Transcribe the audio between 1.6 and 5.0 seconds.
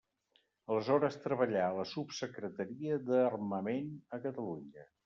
a la Subsecretaria d'Armament a Catalunya.